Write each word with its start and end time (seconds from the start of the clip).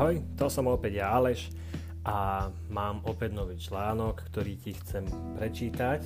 Ahoj, 0.00 0.16
to 0.32 0.48
som 0.48 0.64
opäť 0.64 1.04
ja 1.04 1.12
Aleš 1.12 1.52
a 2.08 2.48
mám 2.72 3.04
opäť 3.04 3.36
nový 3.36 3.60
článok, 3.60 4.32
ktorý 4.32 4.56
ti 4.56 4.72
chcem 4.72 5.04
prečítať, 5.36 6.00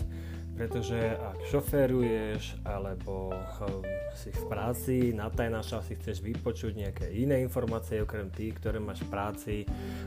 pretože 0.54 0.96
ak 1.18 1.38
šoféruješ 1.50 2.62
alebo 2.62 3.34
hm, 3.34 3.82
si 4.14 4.30
v 4.30 4.42
práci, 4.46 4.96
na 5.10 5.26
tajnáša 5.28 5.82
si 5.82 5.98
chceš 5.98 6.22
vypočuť 6.22 6.72
nejaké 6.78 7.06
iné 7.10 7.42
informácie 7.42 8.00
okrem 8.00 8.30
tých, 8.30 8.54
ktoré 8.62 8.78
máš 8.78 9.02
v 9.02 9.10
práci, 9.10 9.54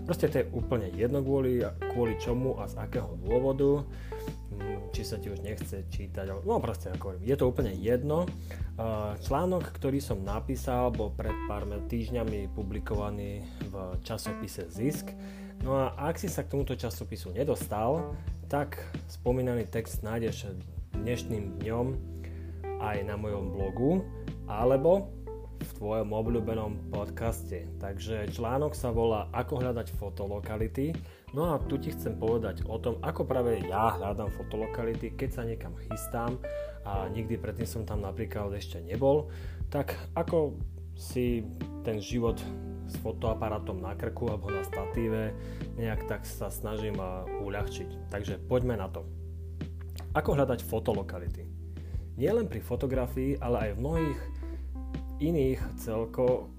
proste 0.08 0.32
to 0.32 0.36
je 0.42 0.50
úplne 0.56 0.88
jedno 0.96 1.20
kvôli, 1.20 1.60
kvôli 1.92 2.16
čomu 2.18 2.56
a 2.58 2.72
z 2.72 2.80
akého 2.80 3.20
dôvodu, 3.20 3.84
hm, 4.56 4.96
či 4.96 5.04
sa 5.04 5.20
ti 5.20 5.28
už 5.28 5.44
nechce 5.44 5.84
čítať, 5.92 6.32
no 6.48 6.58
proste 6.64 6.96
ako 6.96 7.20
je 7.20 7.36
to 7.36 7.46
úplne 7.46 7.76
jedno. 7.76 8.26
Článok, 9.26 9.74
ktorý 9.74 9.98
som 9.98 10.22
napísal, 10.22 10.94
bol 10.94 11.10
pred 11.10 11.34
pár 11.50 11.66
týždňami 11.66 12.54
publikovaný 12.54 13.42
v 13.74 13.74
časopise 14.06 14.70
Zisk. 14.70 15.10
No 15.66 15.74
a 15.78 15.96
ak 15.98 16.22
si 16.22 16.30
sa 16.30 16.46
k 16.46 16.54
tomuto 16.54 16.78
časopisu 16.78 17.34
nedostal, 17.34 18.14
tak 18.48 18.80
spomínaný 19.10 19.68
text 19.68 20.06
nájdeš 20.06 20.54
dnešným 20.96 21.60
dňom 21.60 21.88
aj 22.80 22.98
na 23.04 23.16
mojom 23.18 23.52
blogu 23.52 23.92
alebo 24.48 25.12
v 25.58 25.72
tvojom 25.82 26.14
obľúbenom 26.14 26.94
podcaste. 26.94 27.66
Takže 27.82 28.30
článok 28.30 28.78
sa 28.78 28.94
volá 28.94 29.26
Ako 29.34 29.58
hľadať 29.58 29.90
fotolokality. 29.98 30.94
No 31.34 31.52
a 31.52 31.60
tu 31.60 31.82
ti 31.82 31.92
chcem 31.92 32.16
povedať 32.16 32.64
o 32.70 32.78
tom, 32.78 33.02
ako 33.02 33.26
práve 33.26 33.60
ja 33.66 33.98
hľadám 33.98 34.32
fotolokality, 34.38 35.18
keď 35.18 35.30
sa 35.34 35.44
niekam 35.44 35.74
chystám 35.90 36.38
a 36.86 37.10
nikdy 37.12 37.36
predtým 37.36 37.68
som 37.68 37.84
tam 37.84 38.06
napríklad 38.06 38.54
ešte 38.56 38.80
nebol, 38.80 39.28
tak 39.68 39.98
ako 40.16 40.56
si 40.96 41.44
ten 41.84 42.00
život 42.00 42.40
s 42.88 42.96
fotoaparátom 43.04 43.78
na 43.78 43.94
krku 43.94 44.32
alebo 44.32 44.50
na 44.50 44.64
statíve 44.64 45.36
nejak 45.76 46.08
tak 46.08 46.24
sa 46.24 46.48
snažím 46.48 46.98
uľahčiť. 47.44 48.10
Takže 48.10 48.40
poďme 48.48 48.80
na 48.80 48.88
to. 48.90 49.04
Ako 50.16 50.34
hľadať 50.34 50.66
fotolokality? 50.66 51.46
Nie 52.18 52.34
len 52.34 52.50
pri 52.50 52.64
fotografii, 52.64 53.38
ale 53.38 53.70
aj 53.70 53.72
v 53.78 53.82
mnohých 53.84 54.22
iných 55.22 55.62
celko 55.78 56.50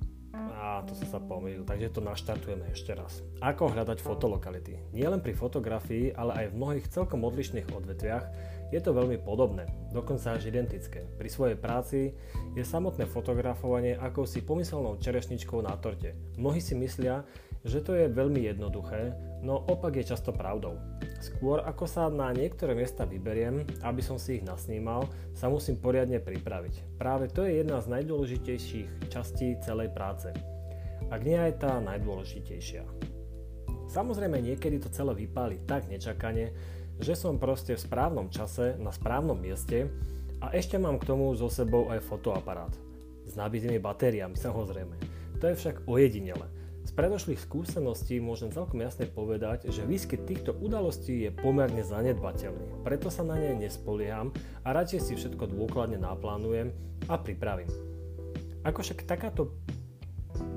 a 0.58 0.82
to 0.84 0.92
som 0.94 1.18
sa 1.18 1.20
pomýlil, 1.22 1.62
takže 1.62 1.94
to 1.94 2.00
naštartujeme 2.02 2.66
ešte 2.70 2.94
raz. 2.94 3.22
Ako 3.38 3.72
hľadať 3.72 3.98
fotolokality? 4.02 4.78
Nie 4.90 5.06
len 5.06 5.22
pri 5.22 5.34
fotografii, 5.34 6.14
ale 6.14 6.44
aj 6.44 6.46
v 6.50 6.58
mnohých 6.58 6.86
celkom 6.90 7.22
odlišných 7.24 7.70
odvetviach 7.70 8.24
je 8.68 8.80
to 8.84 8.92
veľmi 8.92 9.16
podobné, 9.24 9.64
dokonca 9.92 10.36
až 10.36 10.52
identické. 10.52 11.04
Pri 11.16 11.28
svojej 11.32 11.56
práci 11.56 12.12
je 12.52 12.64
samotné 12.64 13.08
fotografovanie 13.08 13.96
ako 13.96 14.28
si 14.28 14.44
pomyselnou 14.44 15.00
čerešničkou 15.00 15.64
na 15.64 15.72
torte. 15.80 16.12
Mnohí 16.36 16.60
si 16.60 16.76
myslia, 16.76 17.24
že 17.64 17.82
to 17.82 17.96
je 17.96 18.12
veľmi 18.12 18.44
jednoduché, 18.44 19.16
no 19.42 19.58
opak 19.66 19.98
je 19.98 20.14
často 20.14 20.30
pravdou. 20.30 20.78
Skôr 21.18 21.64
ako 21.66 21.84
sa 21.90 22.06
na 22.06 22.30
niektoré 22.30 22.76
miesta 22.76 23.02
vyberiem, 23.02 23.66
aby 23.82 24.02
som 24.04 24.20
si 24.20 24.38
ich 24.38 24.44
nasnímal, 24.46 25.10
sa 25.34 25.50
musím 25.50 25.80
poriadne 25.80 26.22
pripraviť. 26.22 27.00
Práve 27.00 27.26
to 27.26 27.42
je 27.48 27.64
jedna 27.64 27.82
z 27.82 27.90
najdôležitejších 27.98 29.10
častí 29.10 29.58
celej 29.64 29.90
práce. 29.90 30.30
Ak 31.08 31.24
nie 31.24 31.40
aj 31.40 31.58
tá 31.58 31.72
najdôležitejšia. 31.82 32.84
Samozrejme 33.88 34.44
niekedy 34.44 34.76
to 34.84 34.92
celé 34.92 35.16
vypáli 35.16 35.64
tak 35.64 35.88
nečakane, 35.88 36.52
že 36.98 37.14
som 37.14 37.38
proste 37.38 37.78
v 37.78 37.84
správnom 37.84 38.26
čase, 38.30 38.74
na 38.78 38.90
správnom 38.90 39.38
mieste 39.38 39.90
a 40.42 40.54
ešte 40.54 40.78
mám 40.78 40.98
k 40.98 41.08
tomu 41.08 41.30
so 41.34 41.50
sebou 41.50 41.90
aj 41.90 42.02
fotoaparát. 42.02 42.74
S 43.26 43.34
nabitými 43.38 43.78
batériami 43.78 44.34
samozrejme. 44.34 44.94
To 45.38 45.44
je 45.50 45.54
však 45.54 45.86
ojedinele. 45.86 46.46
Z 46.88 46.96
predošlých 46.96 47.44
skúseností 47.44 48.16
môžem 48.16 48.48
celkom 48.48 48.80
jasne 48.80 49.04
povedať, 49.04 49.68
že 49.68 49.84
výskyt 49.84 50.24
týchto 50.24 50.56
udalostí 50.56 51.28
je 51.28 51.30
pomerne 51.30 51.84
zanedbateľný. 51.84 52.80
Preto 52.80 53.12
sa 53.12 53.22
na 53.28 53.36
ne 53.36 53.60
nespolieham 53.60 54.32
a 54.64 54.72
radšej 54.72 55.00
si 55.04 55.12
všetko 55.20 55.52
dôkladne 55.52 56.00
naplánujem 56.00 56.72
a 57.12 57.20
pripravím. 57.20 57.68
Ako 58.64 58.80
však 58.80 59.04
takáto 59.04 59.52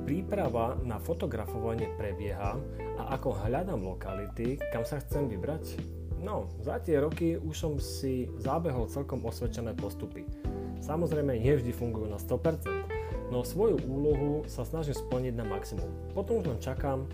príprava 0.08 0.80
na 0.82 1.04
fotografovanie 1.04 1.92
prebieha 2.00 2.56
a 2.96 3.04
ako 3.12 3.36
hľadám 3.36 3.84
lokality, 3.84 4.56
kam 4.72 4.88
sa 4.88 5.04
chcem 5.04 5.28
vybrať, 5.28 5.84
No, 6.22 6.46
za 6.62 6.78
tie 6.78 7.02
roky 7.02 7.34
už 7.34 7.56
som 7.58 7.74
si 7.82 8.30
zábehol 8.38 8.86
celkom 8.86 9.26
osvedčené 9.26 9.74
postupy. 9.74 10.30
Samozrejme, 10.78 11.34
nie 11.42 11.58
vždy 11.58 11.74
fungujú 11.74 12.06
na 12.06 12.22
100%, 12.22 13.34
no 13.34 13.42
svoju 13.42 13.82
úlohu 13.90 14.46
sa 14.46 14.62
snažím 14.62 14.94
splniť 14.94 15.34
na 15.34 15.46
maximum. 15.50 15.90
Potom 16.14 16.46
len 16.46 16.62
čakám, 16.62 17.10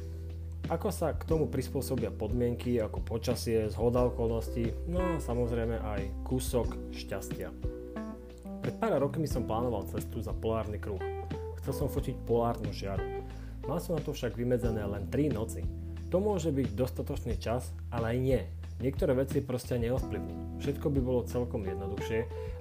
ako 0.68 0.92
sa 0.92 1.16
k 1.16 1.24
tomu 1.24 1.48
prispôsobia 1.48 2.12
podmienky 2.12 2.84
ako 2.84 3.00
počasie, 3.00 3.72
zhoda 3.72 4.04
okolností, 4.12 4.76
no 4.92 5.00
a 5.00 5.24
samozrejme 5.24 5.80
aj 5.80 6.02
kúsok 6.28 6.76
šťastia. 6.92 7.56
Pred 8.60 8.76
pár 8.76 9.00
rokmi 9.00 9.32
som 9.32 9.48
plánoval 9.48 9.88
cestu 9.88 10.20
za 10.20 10.36
polárny 10.36 10.84
kruh. 10.84 11.00
Chcel 11.64 11.72
som 11.72 11.88
fotiť 11.88 12.20
polárnu 12.28 12.76
žiaru. 12.76 13.24
Mal 13.64 13.80
som 13.80 13.96
na 13.96 14.04
to 14.04 14.12
však 14.12 14.36
vymedzené 14.36 14.84
len 14.84 15.08
3 15.08 15.32
noci. 15.32 15.64
To 16.12 16.20
môže 16.20 16.52
byť 16.52 16.76
dostatočný 16.76 17.36
čas, 17.40 17.72
ale 17.92 18.16
aj 18.16 18.18
nie. 18.20 18.42
Niektoré 18.78 19.18
veci 19.18 19.42
proste 19.42 19.82
neovplyvní. 19.82 20.62
Všetko 20.62 20.94
by 20.94 21.00
bolo 21.02 21.26
celkom 21.26 21.66
jednoduchšie, 21.66 22.20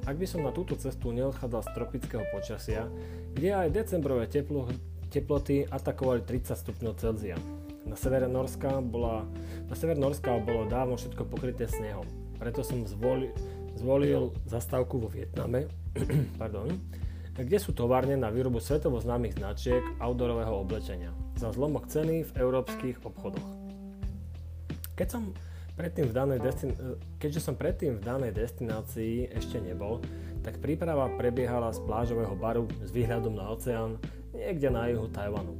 ak 0.09 0.16
by 0.16 0.25
som 0.25 0.49
na 0.49 0.53
túto 0.53 0.72
cestu 0.72 1.12
neodchádzal 1.12 1.60
z 1.60 1.71
tropického 1.77 2.25
počasia, 2.32 2.88
kde 3.37 3.53
aj 3.53 3.69
decembrové 3.77 4.25
teplo, 4.25 4.65
teploty 5.12 5.69
atakovali 5.69 6.25
30 6.25 6.56
stupňov 6.56 6.93
Celzia. 6.97 7.37
Na 7.84 8.00
severe 8.00 8.32
Norska, 8.32 8.81
bola, 8.81 9.28
na 9.69 9.77
sever 9.77 10.00
Norska 10.00 10.41
bolo 10.41 10.65
dávno 10.65 10.97
všetko 10.97 11.28
pokryté 11.28 11.69
snehom. 11.69 12.09
Preto 12.41 12.65
som 12.65 12.88
zvolil, 12.88 13.37
zvolil 13.77 14.33
zastávku 14.48 14.97
vo 14.97 15.12
Vietname, 15.12 15.69
pardon, 16.41 16.72
kde 17.37 17.60
sú 17.60 17.77
továrne 17.77 18.16
na 18.16 18.33
výrobu 18.33 18.56
svetovo 18.65 18.97
známych 18.97 19.37
značiek 19.37 19.84
outdoorového 20.00 20.65
oblečenia 20.65 21.12
za 21.37 21.53
zlomok 21.53 21.84
ceny 21.93 22.25
v 22.25 22.33
európskych 22.41 23.04
obchodoch. 23.04 23.44
Keď 24.97 25.09
som 25.12 25.37
predtým 25.76 26.09
v 26.09 26.14
danej 26.16 26.41
destin- 26.41 26.76
keďže 27.20 27.41
som 27.44 27.54
predtým 27.54 28.00
v 28.00 28.03
danej 28.03 28.32
destinácii 28.32 29.31
ešte 29.31 29.60
nebol, 29.60 30.00
tak 30.41 30.59
príprava 30.59 31.12
prebiehala 31.14 31.70
z 31.70 31.84
plážového 31.84 32.32
baru 32.34 32.64
s 32.81 32.91
výhľadom 32.91 33.37
na 33.37 33.53
oceán 33.53 34.00
niekde 34.32 34.72
na 34.72 34.88
juhu 34.88 35.06
Tajvanu. 35.12 35.54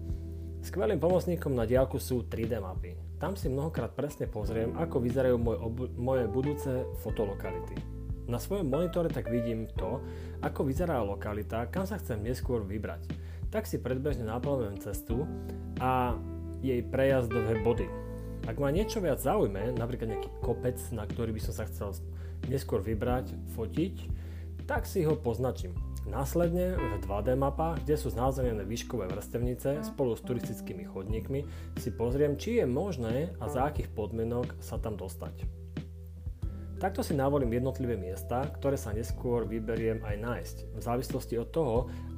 Skvelým 0.65 0.99
pomocníkom 0.99 1.55
na 1.55 1.63
diálku 1.69 2.01
sú 2.03 2.27
3D 2.27 2.59
mapy. 2.59 2.99
Tam 3.17 3.39
si 3.39 3.49
mnohokrát 3.49 3.95
presne 3.95 4.27
pozriem, 4.27 4.75
ako 4.77 4.99
vyzerajú 4.99 5.37
moje, 5.39 5.59
obu- 5.63 5.93
moje 5.95 6.25
budúce 6.29 6.85
fotolokality. 7.01 7.79
Na 8.27 8.43
svojom 8.43 8.67
monitore 8.67 9.07
tak 9.07 9.31
vidím 9.31 9.71
to, 9.79 10.03
ako 10.43 10.67
vyzerá 10.67 10.99
lokalita, 11.01 11.71
kam 11.71 11.87
sa 11.87 12.03
chcem 12.03 12.19
neskôr 12.19 12.67
vybrať. 12.67 13.07
Tak 13.55 13.65
si 13.65 13.79
predbežne 13.79 14.27
naplánujem 14.27 14.83
cestu 14.83 15.25
a 15.79 16.19
jej 16.59 16.83
prejazdové 16.83 17.63
body, 17.63 17.87
ak 18.47 18.57
ma 18.63 18.71
niečo 18.71 19.03
viac 19.03 19.19
zaujme, 19.19 19.75
napríklad 19.75 20.15
nejaký 20.15 20.31
kopec, 20.39 20.79
na 20.95 21.03
ktorý 21.03 21.35
by 21.35 21.43
som 21.43 21.55
sa 21.59 21.67
chcel 21.67 21.91
neskôr 22.47 22.79
vybrať, 22.79 23.35
fotiť, 23.59 23.95
tak 24.71 24.87
si 24.87 25.03
ho 25.03 25.19
poznačím. 25.19 25.75
Následne 26.07 26.79
v 26.79 27.03
2D 27.03 27.35
mapách, 27.35 27.83
kde 27.83 27.99
sú 27.99 28.15
znázornené 28.15 28.63
výškové 28.63 29.11
vrstevnice 29.11 29.83
spolu 29.83 30.15
s 30.15 30.23
turistickými 30.23 30.87
chodníkmi, 30.87 31.43
si 31.83 31.91
pozriem, 31.91 32.39
či 32.39 32.63
je 32.63 32.67
možné 32.71 33.35
a 33.43 33.51
za 33.51 33.67
akých 33.67 33.91
podmienok 33.91 34.55
sa 34.63 34.79
tam 34.79 34.95
dostať. 34.95 35.43
Takto 36.79 37.03
si 37.03 37.17
navolím 37.17 37.57
jednotlivé 37.57 37.99
miesta, 37.99 38.47
ktoré 38.47 38.79
sa 38.79 38.95
neskôr 38.95 39.49
vyberiem 39.49 40.05
aj 40.07 40.17
nájsť. 40.21 40.57
V 40.79 40.83
závislosti 40.85 41.35
od 41.43 41.49
toho, 41.51 41.77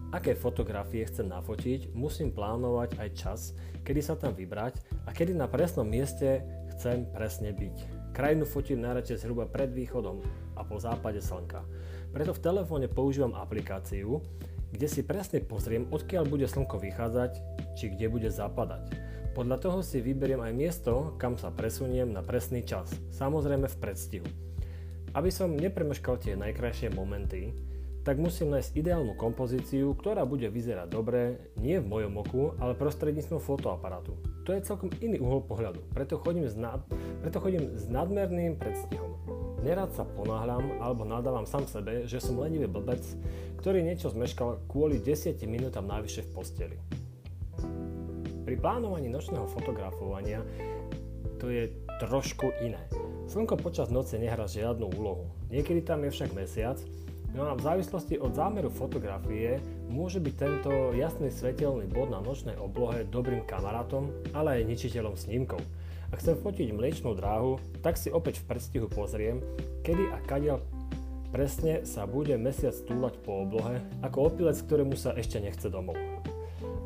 aké 0.08 0.32
fotografie 0.32 1.04
chcem 1.04 1.28
nafotiť, 1.28 1.92
musím 1.92 2.32
plánovať 2.32 2.96
aj 2.96 3.08
čas, 3.12 3.40
kedy 3.84 4.00
sa 4.00 4.16
tam 4.16 4.32
vybrať 4.32 4.80
a 5.04 5.12
kedy 5.12 5.36
na 5.36 5.44
presnom 5.44 5.84
mieste 5.84 6.40
chcem 6.76 7.04
presne 7.12 7.52
byť. 7.52 7.76
Krajinu 8.16 8.48
fotím 8.48 8.82
najradšej 8.82 9.22
zhruba 9.22 9.44
pred 9.46 9.70
východom 9.70 10.24
a 10.56 10.64
po 10.64 10.80
západe 10.80 11.20
slnka. 11.20 11.62
Preto 12.10 12.32
v 12.32 12.42
telefóne 12.42 12.88
používam 12.88 13.36
aplikáciu, 13.36 14.24
kde 14.72 14.88
si 14.88 15.04
presne 15.04 15.44
pozriem, 15.44 15.86
odkiaľ 15.92 16.24
bude 16.28 16.48
slnko 16.48 16.80
vychádzať, 16.80 17.32
či 17.76 17.92
kde 17.92 18.06
bude 18.08 18.28
zapadať. 18.32 18.90
Podľa 19.36 19.56
toho 19.62 19.78
si 19.86 20.02
vyberiem 20.02 20.42
aj 20.42 20.52
miesto, 20.56 21.14
kam 21.20 21.38
sa 21.38 21.54
presuniem 21.54 22.10
na 22.10 22.24
presný 22.24 22.66
čas, 22.66 22.90
samozrejme 23.14 23.70
v 23.70 23.80
predstihu. 23.80 24.28
Aby 25.14 25.30
som 25.30 25.54
nepremeškal 25.54 26.18
tie 26.18 26.34
najkrajšie 26.34 26.90
momenty, 26.92 27.54
tak 28.06 28.16
musím 28.16 28.54
nájsť 28.54 28.78
ideálnu 28.78 29.14
kompozíciu, 29.18 29.92
ktorá 29.98 30.24
bude 30.24 30.48
vyzerať 30.48 30.88
dobre 30.88 31.52
nie 31.60 31.76
v 31.78 31.86
mojom 31.86 32.14
oku, 32.22 32.42
ale 32.62 32.78
prostredníctvom 32.78 33.40
fotoaparátu. 33.42 34.16
To 34.48 34.56
je 34.56 34.64
celkom 34.64 34.88
iný 35.04 35.20
uhol 35.20 35.44
pohľadu, 35.44 35.84
preto 35.92 36.16
chodím 36.16 36.48
s, 36.48 36.56
nad, 36.56 36.80
preto 37.20 37.36
chodím 37.42 37.76
s 37.76 37.84
nadmerným 37.90 38.56
predstihom. 38.56 39.12
Nerad 39.60 39.92
sa 39.92 40.06
ponáhľam 40.06 40.78
alebo 40.80 41.02
nadávam 41.02 41.44
sám 41.44 41.66
sebe, 41.66 42.06
že 42.06 42.22
som 42.22 42.38
lenivý 42.38 42.70
blbec, 42.70 43.02
ktorý 43.60 43.82
niečo 43.82 44.08
zmeškal 44.14 44.64
kvôli 44.70 45.02
10 45.02 45.36
minútam 45.50 45.84
najvyššie 45.90 46.22
v 46.24 46.30
posteli. 46.32 46.76
Pri 48.48 48.56
plánovaní 48.56 49.12
nočného 49.12 49.44
fotografovania 49.50 50.40
to 51.36 51.52
je 51.52 51.68
trošku 52.00 52.48
iné. 52.64 52.80
Slnko 53.28 53.60
počas 53.60 53.92
noci 53.92 54.16
nehrá 54.16 54.48
žiadnu 54.48 54.88
úlohu. 54.96 55.28
Niekedy 55.52 55.84
tam 55.84 56.06
je 56.06 56.10
však 56.16 56.32
mesiac, 56.32 56.80
no 57.34 57.50
a 57.50 57.56
v 57.56 57.64
závislosti 57.64 58.20
od 58.20 58.36
zámeru 58.36 58.70
fotografie 58.70 59.60
môže 59.88 60.20
byť 60.20 60.34
tento 60.36 60.70
jasný 60.96 61.32
svetelný 61.32 61.88
bod 61.88 62.12
na 62.12 62.20
nočnej 62.20 62.56
oblohe 62.56 63.04
dobrým 63.08 63.44
kamarátom, 63.48 64.12
ale 64.36 64.60
aj 64.60 64.68
ničiteľom 64.68 65.16
snímkov. 65.16 65.60
Ak 66.08 66.24
chcem 66.24 66.40
fotiť 66.40 66.72
mliečnú 66.72 67.12
dráhu, 67.12 67.60
tak 67.84 68.00
si 68.00 68.08
opäť 68.08 68.40
v 68.40 68.48
predstihu 68.48 68.86
pozriem, 68.88 69.44
kedy 69.84 70.08
a 70.08 70.18
kadiaľ 70.24 70.64
presne 71.28 71.84
sa 71.84 72.08
bude 72.08 72.32
mesiac 72.40 72.72
túlať 72.88 73.20
po 73.20 73.44
oblohe, 73.44 73.84
ako 74.00 74.32
opilec, 74.32 74.56
ktorému 74.64 74.96
sa 74.96 75.12
ešte 75.12 75.36
nechce 75.36 75.68
domov. 75.68 76.00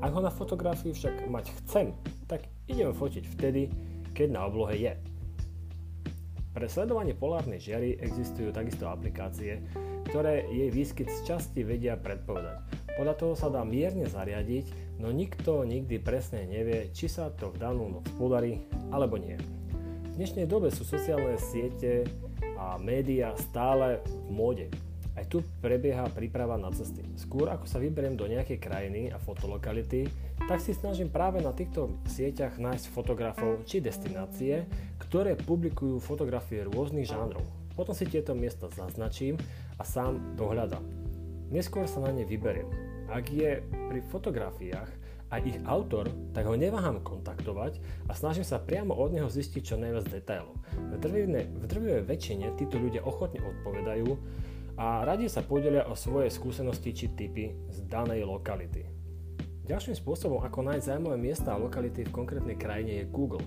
Ak 0.02 0.10
ho 0.10 0.18
na 0.18 0.34
fotografii 0.34 0.90
však 0.90 1.30
mať 1.30 1.54
chcem, 1.62 1.94
tak 2.26 2.50
idem 2.66 2.90
fotiť 2.90 3.24
vtedy, 3.38 3.70
keď 4.10 4.34
na 4.34 4.50
oblohe 4.50 4.74
je. 4.74 4.92
Pre 6.52 6.66
sledovanie 6.66 7.14
polárnej 7.14 7.62
žiary 7.62 7.96
existujú 8.02 8.50
takisto 8.50 8.90
aplikácie, 8.90 9.62
ktoré 10.08 10.48
jej 10.50 10.70
výskyt 10.72 11.08
z 11.10 11.20
časti 11.28 11.62
vedia 11.62 11.94
predpovedať. 11.98 12.82
Podľa 12.92 13.14
toho 13.16 13.34
sa 13.38 13.48
dá 13.48 13.64
mierne 13.64 14.04
zariadiť, 14.04 14.98
no 15.00 15.08
nikto 15.08 15.64
nikdy 15.64 15.96
presne 15.96 16.44
nevie, 16.44 16.92
či 16.92 17.08
sa 17.08 17.32
to 17.32 17.48
v 17.48 17.60
danú 17.60 17.88
noc 17.88 18.06
podarí 18.20 18.64
alebo 18.92 19.16
nie. 19.16 19.40
V 20.12 20.20
dnešnej 20.20 20.44
dobe 20.44 20.68
sú 20.68 20.84
sociálne 20.84 21.40
siete 21.40 22.04
a 22.60 22.76
médiá 22.76 23.32
stále 23.40 24.04
v 24.04 24.28
móde. 24.28 24.66
Aj 25.12 25.24
tu 25.28 25.44
prebieha 25.60 26.08
príprava 26.12 26.56
na 26.56 26.72
cesty. 26.72 27.04
Skôr 27.20 27.48
ako 27.52 27.68
sa 27.68 27.76
vyberiem 27.76 28.16
do 28.16 28.24
nejakej 28.24 28.60
krajiny 28.60 29.12
a 29.12 29.20
fotolokality, 29.20 30.08
tak 30.48 30.60
si 30.60 30.72
snažím 30.72 31.12
práve 31.12 31.44
na 31.44 31.52
týchto 31.52 31.96
sieťach 32.08 32.56
nájsť 32.56 32.92
fotografov 32.92 33.60
či 33.68 33.84
destinácie, 33.84 34.64
ktoré 35.00 35.36
publikujú 35.36 36.00
fotografie 36.00 36.64
rôznych 36.64 37.08
žánrov. 37.08 37.44
Potom 37.72 37.96
si 37.96 38.04
tieto 38.04 38.36
miesta 38.36 38.68
zaznačím 38.68 39.40
a 39.82 39.84
sám 39.84 40.38
dohľadám. 40.38 40.86
Neskôr 41.50 41.90
sa 41.90 41.98
na 41.98 42.14
ne 42.14 42.22
vyberiem. 42.22 42.70
Ak 43.10 43.26
je 43.26 43.58
pri 43.90 44.00
fotografiách 44.14 44.86
aj 45.34 45.40
ich 45.42 45.58
autor, 45.66 46.06
tak 46.30 46.46
ho 46.46 46.54
neváham 46.54 47.02
kontaktovať 47.02 47.82
a 48.06 48.14
snažím 48.14 48.46
sa 48.46 48.62
priamo 48.62 48.94
od 48.94 49.10
neho 49.10 49.26
zistiť 49.26 49.74
čo 49.74 49.74
najviac 49.82 50.06
detailov. 50.06 50.54
V 50.70 51.66
drvivej 51.66 52.06
väčšine 52.06 52.54
títo 52.54 52.78
ľudia 52.78 53.02
ochotne 53.02 53.42
odpovedajú 53.42 54.06
a 54.78 55.02
radi 55.02 55.26
sa 55.26 55.42
podelia 55.42 55.90
o 55.90 55.98
svoje 55.98 56.30
skúsenosti 56.30 56.94
či 56.94 57.10
typy 57.18 57.50
z 57.66 57.82
danej 57.90 58.22
lokality. 58.22 58.86
Ďalším 59.66 59.98
spôsobom, 59.98 60.46
ako 60.46 60.62
nájsť 60.62 60.94
zaujímavé 60.94 61.18
miesta 61.18 61.58
a 61.58 61.60
lokality 61.60 62.06
v 62.06 62.14
konkrétnej 62.14 62.54
krajine 62.54 63.02
je 63.02 63.10
Google. 63.10 63.42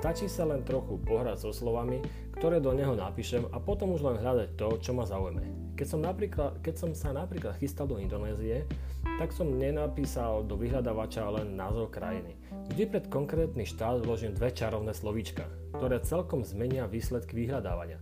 Stačí 0.00 0.28
sa 0.28 0.44
len 0.44 0.64
trochu 0.64 0.96
pohrať 1.02 1.44
so 1.44 1.52
slovami, 1.52 2.00
ktoré 2.36 2.56
do 2.56 2.72
neho 2.72 2.96
napíšem 2.96 3.44
a 3.52 3.60
potom 3.60 3.92
už 3.92 4.00
len 4.00 4.16
hľadať 4.16 4.56
to, 4.56 4.80
čo 4.80 4.96
ma 4.96 5.04
zaujme. 5.04 5.59
Keď 5.80 5.88
som, 5.88 6.04
napríklad, 6.04 6.60
keď 6.60 6.74
som 6.76 6.90
sa 6.92 7.08
napríklad 7.16 7.56
chystal 7.56 7.88
do 7.88 7.96
Indonézie, 7.96 8.68
tak 9.16 9.32
som 9.32 9.48
nenapísal 9.48 10.44
do 10.44 10.52
vyhľadávača 10.60 11.24
len 11.40 11.56
názov 11.56 11.88
krajiny. 11.88 12.36
Vždy 12.68 12.84
pred 12.84 13.08
konkrétny 13.08 13.64
štát 13.64 14.04
vložím 14.04 14.36
dve 14.36 14.52
čarovné 14.52 14.92
slovíčka, 14.92 15.48
ktoré 15.72 16.04
celkom 16.04 16.44
zmenia 16.44 16.84
výsledky 16.84 17.32
vyhľadávania. 17.32 17.96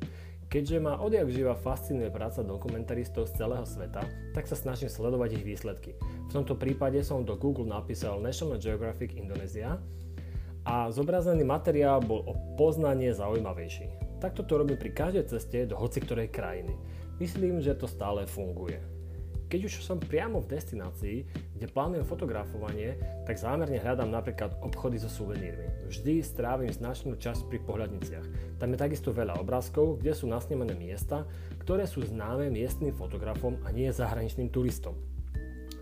Keďže 0.50 0.82
ma 0.82 0.98
odjak 0.98 1.30
živa 1.30 1.54
fascinuje 1.54 2.10
práca 2.10 2.42
dokumentaristov 2.42 3.30
z 3.30 3.38
celého 3.38 3.62
sveta, 3.62 4.02
tak 4.34 4.50
sa 4.50 4.58
snažím 4.58 4.90
sledovať 4.90 5.38
ich 5.38 5.46
výsledky. 5.46 5.94
V 6.02 6.34
tomto 6.34 6.58
prípade 6.58 6.98
som 7.06 7.22
do 7.22 7.38
Google 7.38 7.70
napísal 7.70 8.18
National 8.18 8.58
Geographic 8.58 9.14
Indonesia 9.14 9.78
a 10.66 10.90
zobrazený 10.90 11.46
materiál 11.46 12.02
bol 12.02 12.26
o 12.26 12.34
poznanie 12.58 13.14
zaujímavejší. 13.14 14.18
Takto 14.18 14.42
to 14.42 14.58
robím 14.58 14.82
pri 14.82 14.90
každej 14.90 15.30
ceste 15.30 15.62
do 15.70 15.78
hoci 15.78 16.02
ktorej 16.02 16.34
krajiny. 16.34 16.74
Myslím, 17.18 17.58
že 17.58 17.74
to 17.74 17.90
stále 17.90 18.30
funguje. 18.30 18.78
Keď 19.48 19.60
už 19.64 19.80
som 19.80 19.98
priamo 19.98 20.44
v 20.44 20.54
destinácii, 20.54 21.24
kde 21.56 21.66
plánujem 21.72 22.04
fotografovanie, 22.04 23.00
tak 23.24 23.40
zámerne 23.40 23.80
hľadám 23.80 24.12
napríklad 24.12 24.54
obchody 24.60 25.00
so 25.00 25.08
suvenírmi. 25.08 25.88
Vždy 25.88 26.20
strávim 26.20 26.68
značnú 26.68 27.16
časť 27.16 27.48
pri 27.48 27.58
pohľadniciach. 27.64 28.26
Tam 28.60 28.70
je 28.70 28.78
takisto 28.78 29.10
veľa 29.10 29.40
obrázkov, 29.40 30.04
kde 30.04 30.12
sú 30.12 30.28
nasnímané 30.28 30.76
miesta, 30.76 31.24
ktoré 31.64 31.88
sú 31.88 32.04
známe 32.04 32.52
miestnym 32.52 32.92
fotografom 32.92 33.56
a 33.64 33.72
nie 33.72 33.88
zahraničným 33.88 34.52
turistom. 34.52 34.94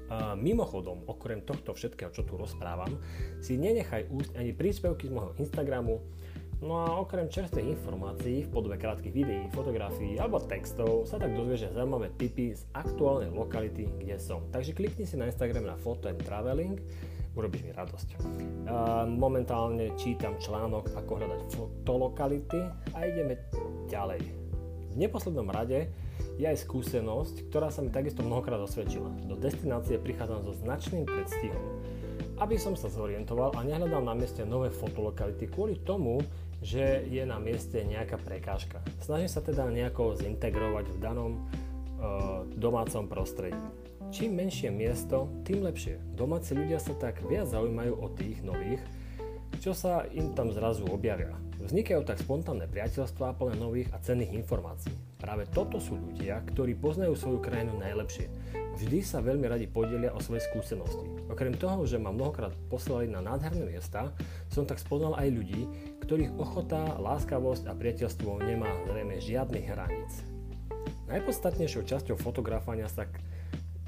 A 0.06 0.38
mimochodom, 0.38 1.02
okrem 1.10 1.42
tohto 1.42 1.74
všetkého, 1.74 2.14
čo 2.14 2.22
tu 2.22 2.38
rozprávam, 2.38 3.02
si 3.42 3.58
nenechaj 3.58 4.06
úsť 4.06 4.38
ani 4.38 4.54
príspevky 4.54 5.10
z 5.10 5.12
môjho 5.12 5.34
Instagramu, 5.42 5.98
No 6.64 6.80
a 6.82 6.96
okrem 6.96 7.28
čerstvých 7.28 7.76
informácií 7.76 8.48
v 8.48 8.52
podobe 8.52 8.80
krátkych 8.80 9.12
videí, 9.12 9.44
fotografií 9.52 10.16
alebo 10.16 10.40
textov 10.40 11.04
sa 11.04 11.20
tak 11.20 11.36
dozvieš 11.36 11.76
zaujímavé 11.76 12.10
tipy 12.16 12.56
z 12.56 12.64
aktuálnej 12.72 13.28
lokality, 13.28 13.92
kde 14.00 14.16
som. 14.16 14.40
Takže 14.50 14.72
klikni 14.72 15.04
si 15.04 15.20
na 15.20 15.28
Instagram 15.28 15.68
na 15.68 15.76
Photo 15.76 16.08
and 16.08 16.16
Traveling, 16.24 16.80
urobíš 17.36 17.68
mi 17.68 17.76
radosť. 17.76 18.08
Momentálne 19.04 19.92
čítam 20.00 20.40
článok 20.40 20.96
ako 20.96 21.12
hľadať 21.20 21.40
fotolokality 21.52 22.60
a 22.96 22.98
ideme 23.04 23.36
ďalej. 23.92 24.24
V 24.90 24.94
neposlednom 24.96 25.52
rade 25.52 25.92
je 26.40 26.48
aj 26.48 26.64
skúsenosť, 26.64 27.52
ktorá 27.52 27.68
sa 27.68 27.84
mi 27.84 27.92
takisto 27.92 28.24
mnohokrát 28.24 28.56
osvedčila. 28.64 29.12
Do 29.28 29.36
destinácie 29.36 30.00
prichádzam 30.00 30.48
so 30.48 30.56
značným 30.56 31.04
predstihom 31.04 31.60
aby 32.36 32.56
som 32.60 32.76
sa 32.76 32.92
zorientoval 32.92 33.56
a 33.56 33.64
nehľadal 33.64 34.04
na 34.04 34.14
mieste 34.16 34.44
nové 34.44 34.68
fotolokality 34.68 35.48
kvôli 35.48 35.80
tomu, 35.80 36.20
že 36.60 37.04
je 37.08 37.24
na 37.24 37.40
mieste 37.40 37.80
nejaká 37.84 38.20
prekážka. 38.20 38.80
Snažím 39.00 39.30
sa 39.30 39.40
teda 39.44 39.68
nejako 39.68 40.16
zintegrovať 40.16 40.86
v 40.88 40.98
danom 41.00 41.32
e, 41.36 41.40
domácom 42.56 43.08
prostredí. 43.08 43.60
Čím 44.12 44.38
menšie 44.38 44.70
miesto, 44.70 45.28
tým 45.42 45.66
lepšie. 45.66 45.98
Domáci 46.14 46.54
ľudia 46.54 46.80
sa 46.80 46.94
tak 46.96 47.20
viac 47.26 47.50
zaujímajú 47.50 47.94
o 47.96 48.08
tých 48.14 48.40
nových, 48.40 48.80
čo 49.60 49.74
sa 49.74 50.06
im 50.12 50.32
tam 50.32 50.52
zrazu 50.52 50.86
objavia. 50.88 51.45
Vznikajú 51.66 52.06
tak 52.06 52.22
spontánne 52.22 52.70
priateľstvá 52.70 53.34
plné 53.34 53.58
nových 53.58 53.90
a 53.90 53.98
cenných 53.98 54.38
informácií. 54.38 54.94
Práve 55.18 55.50
toto 55.50 55.82
sú 55.82 55.98
ľudia, 55.98 56.38
ktorí 56.46 56.78
poznajú 56.78 57.18
svoju 57.18 57.42
krajinu 57.42 57.74
najlepšie. 57.82 58.30
Vždy 58.78 59.02
sa 59.02 59.18
veľmi 59.18 59.50
radi 59.50 59.66
podelia 59.66 60.14
o 60.14 60.22
svoje 60.22 60.46
skúsenosti. 60.46 61.02
Okrem 61.26 61.58
toho, 61.58 61.82
že 61.82 61.98
ma 61.98 62.14
mnohokrát 62.14 62.54
poslali 62.70 63.10
na 63.10 63.18
nádherné 63.18 63.66
miesta, 63.66 64.14
som 64.46 64.62
tak 64.62 64.78
spoznal 64.78 65.18
aj 65.18 65.26
ľudí, 65.26 65.66
ktorých 66.06 66.38
ochota, 66.38 67.02
láskavosť 67.02 67.66
a 67.66 67.74
priateľstvo 67.74 68.46
nemá 68.46 68.70
zrejme 68.86 69.18
žiadnych 69.18 69.66
hraníc. 69.66 70.22
Najpodstatnejšou 71.10 71.82
časťou 71.82 72.14
fotografovania 72.14 72.86
sa 72.86 73.10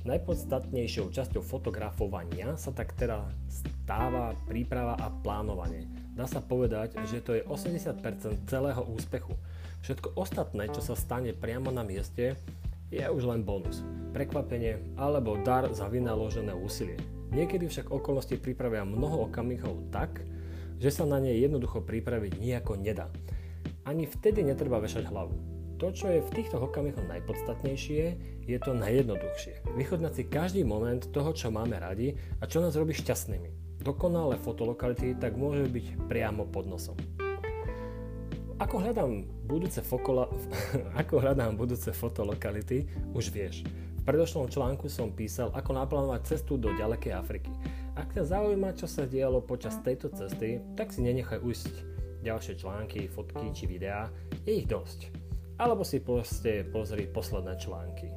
Najpodstatnejšou 0.03 1.15
časťou 1.15 1.47
fotografovania 1.47 2.59
sa 2.59 2.75
tak 2.75 2.99
teda 2.99 3.23
stáva 3.47 4.35
príprava 4.51 4.99
a 4.99 5.15
plánovanie. 5.15 5.98
Dá 6.19 6.27
sa 6.27 6.43
povedať, 6.43 6.99
že 7.07 7.23
to 7.23 7.31
je 7.39 7.47
80% 7.47 8.51
celého 8.51 8.83
úspechu. 8.91 9.39
Všetko 9.87 10.19
ostatné, 10.19 10.67
čo 10.67 10.83
sa 10.83 10.99
stane 10.99 11.31
priamo 11.31 11.71
na 11.71 11.87
mieste, 11.87 12.35
je 12.91 13.07
už 13.07 13.23
len 13.23 13.47
bonus, 13.47 13.87
prekvapenie 14.11 14.99
alebo 14.99 15.39
dar 15.39 15.71
za 15.71 15.87
vynaložené 15.87 16.51
úsilie. 16.59 16.99
Niekedy 17.31 17.71
však 17.71 17.95
okolnosti 17.95 18.35
pripravia 18.35 18.83
mnoho 18.83 19.31
okamihov 19.31 19.95
tak, 19.95 20.27
že 20.83 20.91
sa 20.91 21.07
na 21.07 21.23
ne 21.23 21.39
jednoducho 21.39 21.87
pripraviť 21.87 22.43
nejako 22.43 22.83
nedá. 22.83 23.07
Ani 23.87 24.11
vtedy 24.11 24.43
netreba 24.43 24.83
vešať 24.83 25.07
hlavu. 25.07 25.39
To, 25.79 25.95
čo 25.95 26.11
je 26.11 26.19
v 26.19 26.35
týchto 26.35 26.59
okamihoch 26.59 27.07
najpodstatnejšie, 27.07 28.03
je 28.43 28.59
to 28.59 28.75
najjednoduchšie. 28.75 29.71
Vychodnať 29.79 30.13
si 30.19 30.23
každý 30.27 30.67
moment 30.67 31.07
toho, 31.15 31.31
čo 31.31 31.55
máme 31.55 31.79
radi 31.79 32.19
a 32.43 32.51
čo 32.51 32.59
nás 32.59 32.75
robí 32.75 32.91
šťastnými. 32.91 33.68
Dokonalé 33.89 34.37
fotolokality 34.45 35.17
tak 35.17 35.41
môže 35.41 35.65
byť 35.65 36.13
priamo 36.13 36.45
pod 36.45 36.69
nosom. 36.69 36.93
Ako 38.61 38.85
hľadám 38.85 39.25
budúce, 39.49 39.81
fokola, 39.81 40.29
ako 41.01 41.25
hľadám 41.25 41.57
budúce 41.57 41.89
fotolokality, 41.97 42.85
už 43.17 43.33
vieš. 43.33 43.65
V 43.65 44.03
predošlom 44.05 44.53
článku 44.53 44.93
som 44.93 45.09
písal, 45.09 45.49
ako 45.57 45.73
naplánovať 45.73 46.37
cestu 46.37 46.61
do 46.61 46.69
ďalekej 46.77 47.17
Afriky. 47.17 47.49
Ak 47.97 48.13
ťa 48.13 48.29
zaujíma, 48.29 48.77
čo 48.77 48.85
sa 48.85 49.09
dialo 49.09 49.41
počas 49.41 49.81
tejto 49.81 50.13
cesty, 50.13 50.61
tak 50.77 50.93
si 50.93 51.01
nenechaj 51.01 51.41
ujsť 51.41 51.73
ďalšie 52.21 52.61
články, 52.61 53.09
fotky 53.09 53.57
či 53.57 53.65
videá, 53.65 54.13
je 54.45 54.53
ich 54.53 54.69
dosť. 54.69 55.17
Alebo 55.57 55.81
si 55.81 56.05
proste 56.05 56.61
pozri 56.69 57.09
posledné 57.09 57.57
články. 57.57 58.13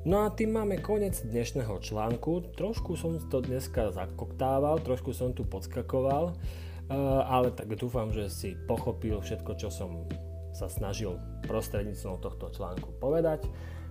No 0.00 0.24
a 0.24 0.32
tým 0.32 0.56
máme 0.56 0.80
koniec 0.80 1.20
dnešného 1.20 1.76
článku. 1.76 2.56
Trošku 2.56 2.96
som 2.96 3.20
to 3.28 3.44
dneska 3.44 3.92
zakoktával, 3.92 4.80
trošku 4.80 5.12
som 5.12 5.36
tu 5.36 5.44
podskakoval. 5.44 6.32
Eh, 6.32 6.96
ale 7.28 7.52
tak 7.52 7.76
dúfam, 7.76 8.08
že 8.08 8.32
si 8.32 8.56
pochopil 8.64 9.20
všetko, 9.20 9.60
čo 9.60 9.68
som 9.68 10.08
sa 10.56 10.72
snažil 10.72 11.20
prostredníctvom 11.44 12.16
tohto 12.16 12.48
článku 12.48 12.96
povedať. 12.96 13.44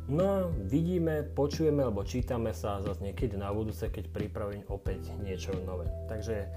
No 0.09 0.49
vidíme, 0.65 1.21
počujeme 1.21 1.85
alebo 1.85 2.01
čítame 2.01 2.49
sa 2.49 2.81
zase 2.81 3.05
niekedy 3.05 3.37
na 3.37 3.53
budúce, 3.53 3.85
keď 3.93 4.09
pripravím 4.09 4.65
opäť 4.65 5.13
niečo 5.21 5.53
nové. 5.63 5.85
Takže 6.09 6.49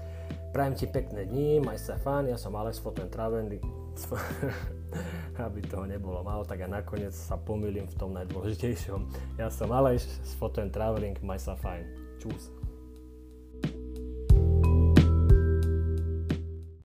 Prajem 0.53 0.77
ti 0.77 0.85
pekné 0.85 1.25
dni, 1.25 1.65
maj 1.65 1.81
sa 1.81 1.97
fajn, 1.97 2.29
ja 2.29 2.37
som 2.37 2.53
Alex 2.53 2.77
and 2.85 3.09
Traveling. 3.09 3.57
Aby 5.41 5.65
toho 5.65 5.89
nebolo 5.89 6.21
málo, 6.21 6.45
tak 6.45 6.61
a 6.61 6.69
nakoniec 6.69 7.09
sa 7.09 7.41
pomýlim 7.41 7.89
v 7.89 7.95
tom 7.97 8.13
najdôležitejšom. 8.13 9.01
Ja 9.41 9.49
som 9.49 9.73
Aleš 9.73 10.05
z 10.05 10.33
and 10.61 10.69
Traveling, 10.69 11.17
maj 11.25 11.41
sa 11.41 11.57
fajn. 11.57 11.89
Čus. 12.21 12.62